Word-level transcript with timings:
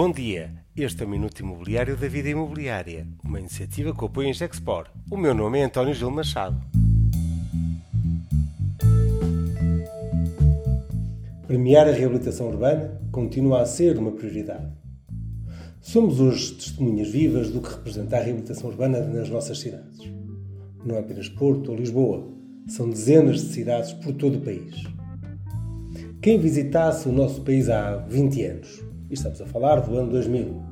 Bom 0.00 0.12
dia, 0.12 0.54
este 0.76 1.02
é 1.02 1.06
o 1.06 1.08
Minuto 1.08 1.40
Imobiliário 1.40 1.96
da 1.96 2.06
Vida 2.06 2.28
Imobiliária, 2.28 3.04
uma 3.24 3.40
iniciativa 3.40 3.92
que 3.92 4.04
apoia 4.04 4.30
a 4.30 4.32
Gexpor. 4.32 4.86
O 5.10 5.16
meu 5.16 5.34
nome 5.34 5.58
é 5.58 5.64
António 5.64 5.92
Gil 5.92 6.08
Machado. 6.08 6.56
Premiar 11.48 11.88
a 11.88 11.90
reabilitação 11.90 12.46
urbana 12.46 12.96
continua 13.10 13.62
a 13.62 13.66
ser 13.66 13.98
uma 13.98 14.12
prioridade. 14.12 14.72
Somos 15.80 16.20
hoje 16.20 16.54
testemunhas 16.54 17.08
vivas 17.08 17.50
do 17.50 17.60
que 17.60 17.68
representa 17.68 18.18
a 18.18 18.22
reabilitação 18.22 18.70
urbana 18.70 19.00
nas 19.00 19.28
nossas 19.28 19.58
cidades. 19.58 19.98
Não 20.84 20.94
é 20.94 21.00
apenas 21.00 21.28
Porto 21.28 21.72
ou 21.72 21.76
Lisboa, 21.76 22.24
são 22.68 22.88
dezenas 22.88 23.40
de 23.40 23.52
cidades 23.52 23.94
por 23.94 24.12
todo 24.12 24.38
o 24.38 24.42
país. 24.42 24.76
Quem 26.22 26.38
visitasse 26.38 27.08
o 27.08 27.12
nosso 27.12 27.42
país 27.42 27.68
há 27.68 27.96
20 27.96 28.44
anos 28.44 28.87
e 29.10 29.14
estamos 29.14 29.40
a 29.40 29.46
falar 29.46 29.80
do 29.80 29.96
ano 29.96 30.10
2000. 30.10 30.62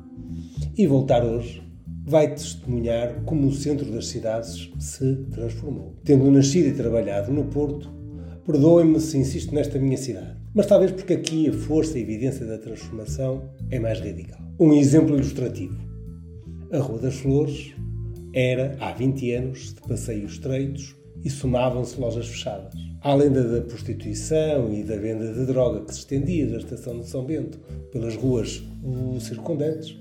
E 0.77 0.87
voltar 0.87 1.23
hoje 1.23 1.61
vai 2.05 2.33
testemunhar 2.33 3.21
como 3.25 3.47
o 3.47 3.53
centro 3.53 3.91
das 3.91 4.07
cidades 4.07 4.71
se 4.79 5.15
transformou. 5.31 5.95
Tendo 6.03 6.31
nascido 6.31 6.67
e 6.67 6.73
trabalhado 6.73 7.33
no 7.33 7.45
Porto, 7.45 7.91
perdoem-me 8.45 8.99
se 8.99 9.17
insisto 9.17 9.53
nesta 9.53 9.77
minha 9.77 9.97
cidade, 9.97 10.37
mas 10.53 10.65
talvez 10.65 10.91
porque 10.91 11.13
aqui 11.13 11.49
a 11.49 11.53
força 11.53 11.97
e 11.97 12.01
a 12.01 12.03
evidência 12.03 12.45
da 12.45 12.57
transformação 12.57 13.49
é 13.69 13.77
mais 13.79 13.99
radical. 13.99 14.39
Um 14.59 14.73
exemplo 14.73 15.15
ilustrativo. 15.15 15.77
A 16.71 16.79
Rua 16.79 16.99
das 16.99 17.15
Flores 17.15 17.73
era, 18.33 18.77
há 18.79 18.93
20 18.93 19.31
anos, 19.33 19.73
de 19.73 19.81
passeios 19.81 20.33
estreitos 20.33 20.95
e 21.23 21.29
somavam-se 21.29 21.99
lojas 21.99 22.27
fechadas. 22.27 22.73
Além 23.01 23.31
da, 23.31 23.61
prostituição 23.61 24.73
e 24.73 24.83
da 24.83 24.95
venda 24.97 25.31
de 25.33 25.45
droga 25.45 25.85
que 25.85 25.93
se 25.93 25.99
estendia 25.99 26.47
da 26.47 26.57
estação 26.57 26.99
de 26.99 27.07
São 27.07 27.23
Bento 27.23 27.59
pelas 27.91 28.15
ruas 28.15 28.63
circundantes, 29.19 29.97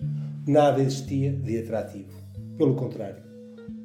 nada 0.47 0.81
existia 0.81 1.33
de 1.33 1.59
atrativo. 1.59 2.13
Pelo 2.57 2.75
contrário, 2.75 3.23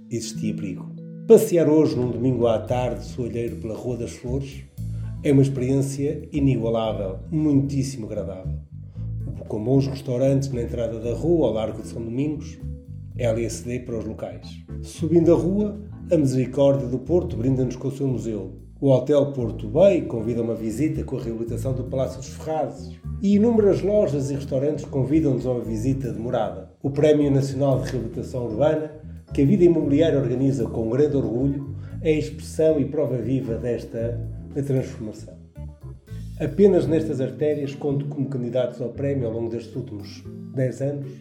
existia 0.09 0.53
perigo. 0.53 0.89
Passear 1.27 1.69
hoje, 1.69 1.95
num 1.95 2.11
domingo 2.11 2.47
à 2.47 2.59
tarde, 2.59 3.05
soalheiro 3.05 3.57
pela 3.57 3.75
Rua 3.75 3.97
das 3.97 4.11
Flores, 4.11 4.63
é 5.23 5.31
uma 5.31 5.41
experiência 5.41 6.27
inigualável, 6.31 7.19
muitíssimo 7.29 8.07
agradável. 8.07 8.59
Com 9.47 9.63
bons 9.63 9.87
restaurantes 9.87 10.51
na 10.51 10.61
entrada 10.61 10.99
da 10.99 11.13
rua, 11.13 11.47
ao 11.47 11.53
largo 11.53 11.81
de 11.81 11.87
São 11.87 12.01
Domingos, 12.01 12.57
LSD 13.17 13.81
para 13.81 13.99
os 13.99 14.05
locais. 14.05 14.47
Subindo 14.81 15.33
a 15.33 15.37
rua, 15.37 15.79
a 16.11 16.17
Misericórdia 16.17 16.89
do 16.89 16.99
Porto 16.99 17.37
brinda-nos 17.37 17.77
com 17.77 17.87
o 17.87 17.91
seu 17.91 18.05
museu. 18.05 18.51
O 18.81 18.89
Hotel 18.89 19.31
Porto 19.31 19.69
Bay 19.69 20.01
convida 20.01 20.41
uma 20.41 20.53
visita 20.53 21.05
com 21.05 21.17
a 21.17 21.21
reabilitação 21.21 21.71
do 21.71 21.85
Palácio 21.85 22.17
dos 22.17 22.27
Ferrazes. 22.27 22.99
E 23.21 23.35
inúmeras 23.35 23.81
lojas 23.81 24.29
e 24.29 24.33
restaurantes 24.33 24.83
convidam-nos 24.83 25.45
a 25.45 25.51
uma 25.51 25.61
visita 25.61 26.11
de 26.11 26.19
morada. 26.19 26.69
O 26.83 26.89
Prémio 26.89 27.31
Nacional 27.31 27.79
de 27.79 27.91
Reabilitação 27.91 28.45
Urbana, 28.45 28.91
que 29.33 29.41
a 29.41 29.45
vida 29.45 29.63
imobiliária 29.63 30.19
organiza 30.19 30.65
com 30.65 30.89
grande 30.89 31.15
orgulho, 31.15 31.73
é 32.01 32.09
a 32.09 32.19
expressão 32.19 32.77
e 32.77 32.83
prova 32.83 33.15
viva 33.15 33.55
desta 33.55 34.19
transformação. 34.53 35.33
Apenas 36.41 36.87
nestas 36.87 37.21
artérias 37.21 37.73
conto 37.73 38.07
como 38.07 38.27
candidatos 38.27 38.81
ao 38.81 38.89
prémio 38.89 39.27
ao 39.27 39.33
longo 39.33 39.49
destes 39.49 39.73
últimos 39.73 40.25
10 40.55 40.81
anos, 40.81 41.11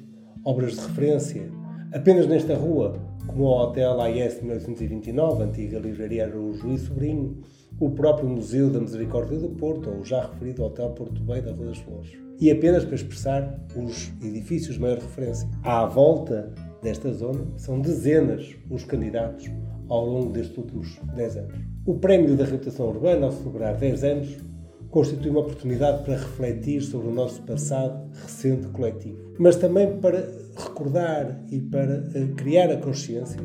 obras 0.44 0.72
de 0.74 0.80
referência. 0.80 1.48
Apenas 1.92 2.26
nesta 2.26 2.56
rua, 2.56 3.09
como 3.26 3.44
o 3.44 3.62
Hotel 3.62 4.00
AIS 4.00 4.40
1929, 4.40 5.42
antiga 5.42 5.78
livraria 5.78 6.26
Araújo 6.26 6.68
e 6.68 6.78
Sobrinho, 6.78 7.38
o 7.78 7.90
próprio 7.90 8.28
Museu 8.28 8.70
da 8.70 8.80
Misericórdia 8.80 9.38
do 9.38 9.48
Porto, 9.50 9.90
ou 9.90 10.00
o 10.00 10.04
já 10.04 10.26
referido 10.26 10.64
Hotel 10.64 10.90
Porto 10.90 11.22
Bay 11.22 11.40
da 11.40 11.52
Rua 11.52 11.66
das 11.66 11.78
Flores. 11.78 12.10
E 12.40 12.50
apenas 12.50 12.84
para 12.84 12.94
expressar 12.94 13.60
os 13.76 14.12
edifícios 14.22 14.74
de 14.74 14.80
maior 14.80 14.98
referência. 14.98 15.48
À 15.62 15.86
volta 15.86 16.52
desta 16.82 17.12
zona, 17.12 17.46
são 17.56 17.80
dezenas 17.80 18.56
os 18.70 18.84
candidatos 18.84 19.50
ao 19.88 20.06
longo 20.06 20.32
destes 20.32 20.56
últimos 20.56 20.98
10 21.14 21.36
anos. 21.36 21.54
O 21.84 21.98
Prémio 21.98 22.36
da 22.36 22.44
Reputação 22.44 22.88
Urbana, 22.88 23.26
ao 23.26 23.32
celebrar 23.32 23.76
10 23.76 24.04
anos, 24.04 24.49
constitui 24.90 25.30
uma 25.30 25.40
oportunidade 25.40 26.04
para 26.04 26.16
refletir 26.16 26.82
sobre 26.82 27.08
o 27.08 27.14
nosso 27.14 27.42
passado 27.42 28.10
recente 28.22 28.66
coletivo, 28.68 29.34
mas 29.38 29.56
também 29.56 29.98
para 29.98 30.28
recordar 30.56 31.44
e 31.50 31.60
para 31.60 32.10
eh, 32.14 32.26
criar 32.36 32.70
a 32.70 32.76
consciência 32.76 33.40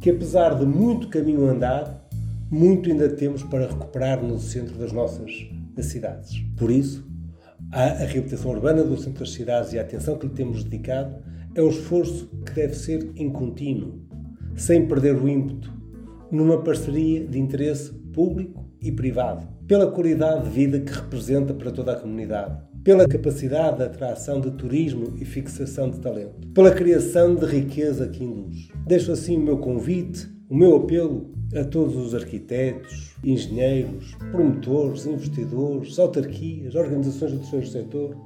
que, 0.00 0.10
apesar 0.10 0.54
de 0.54 0.64
muito 0.64 1.08
caminho 1.08 1.46
andado, 1.46 1.98
muito 2.50 2.90
ainda 2.90 3.08
temos 3.08 3.42
para 3.42 3.66
recuperar 3.66 4.22
no 4.22 4.38
centro 4.38 4.76
das 4.78 4.92
nossas 4.92 5.30
cidades. 5.82 6.40
Por 6.56 6.70
isso, 6.70 7.06
a, 7.70 7.88
reabilitação 8.04 8.50
urbana 8.50 8.82
do 8.82 8.96
centro 8.96 9.20
das 9.20 9.32
cidades 9.32 9.72
e 9.72 9.78
a 9.78 9.82
atenção 9.82 10.16
que 10.16 10.26
lhe 10.26 10.32
temos 10.32 10.64
dedicado 10.64 11.16
é 11.54 11.62
um 11.62 11.68
esforço 11.68 12.28
que 12.46 12.52
deve 12.52 12.74
ser 12.74 13.12
em 13.16 13.30
contínuo, 13.30 14.00
sem 14.56 14.86
perder 14.86 15.16
o 15.16 15.28
ímpeto, 15.28 15.72
numa 16.30 16.62
parceria 16.62 17.26
de 17.26 17.38
interesse 17.38 17.92
público 18.12 18.66
e 18.80 18.90
privado, 18.90 19.46
pela 19.68 19.86
qualidade 19.86 20.44
de 20.44 20.50
vida 20.50 20.80
que 20.80 20.90
representa 20.90 21.52
para 21.52 21.70
toda 21.70 21.92
a 21.92 21.96
comunidade, 22.00 22.58
pela 22.82 23.06
capacidade 23.06 23.76
de 23.76 23.82
atração 23.82 24.40
de 24.40 24.50
turismo 24.52 25.14
e 25.20 25.26
fixação 25.26 25.90
de 25.90 26.00
talento, 26.00 26.48
pela 26.54 26.70
criação 26.70 27.34
de 27.34 27.44
riqueza 27.44 28.08
que 28.08 28.24
induz. 28.24 28.68
Deixo 28.86 29.12
assim 29.12 29.36
o 29.36 29.40
meu 29.40 29.58
convite, 29.58 30.26
o 30.48 30.56
meu 30.56 30.74
apelo 30.74 31.34
a 31.54 31.64
todos 31.64 31.96
os 31.96 32.14
arquitetos, 32.14 33.14
engenheiros, 33.22 34.14
promotores, 34.30 35.04
investidores, 35.04 35.98
autarquias, 35.98 36.74
organizações 36.74 37.32
do 37.32 37.38
terceiro 37.40 37.66
setor, 37.66 38.16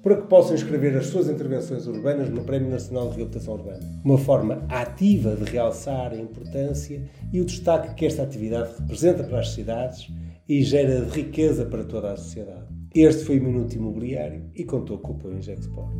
para 0.00 0.16
que 0.16 0.28
possam 0.28 0.54
inscrever 0.54 0.96
as 0.96 1.06
suas 1.06 1.28
intervenções 1.28 1.88
urbanas 1.88 2.28
no 2.28 2.44
Prémio 2.44 2.70
Nacional 2.70 3.08
de 3.08 3.16
Reabilitação 3.16 3.54
Urbana. 3.54 3.80
Uma 4.04 4.18
forma 4.18 4.62
ativa 4.68 5.34
de 5.34 5.50
realçar 5.50 6.12
a 6.12 6.16
importância 6.16 7.02
e 7.32 7.40
o 7.40 7.44
destaque 7.44 7.94
que 7.94 8.06
esta 8.06 8.22
atividade 8.22 8.74
representa 8.78 9.24
para 9.24 9.40
as 9.40 9.54
cidades 9.54 10.08
e 10.48 10.62
gera 10.62 11.04
riqueza 11.08 11.64
para 11.64 11.84
toda 11.84 12.12
a 12.12 12.16
sociedade. 12.16 12.66
Este 12.94 13.24
foi 13.24 13.38
o 13.38 13.42
Minuto 13.42 13.74
Imobiliário 13.74 14.50
e 14.54 14.64
contou 14.64 14.98
com 14.98 15.12
o 15.12 15.16
apoio 15.16 15.38
Ingexport. 15.38 15.92